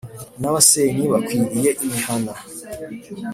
n’abasenyi 0.41 1.03
bakwiriye 1.13 1.71
imihana, 1.85 2.33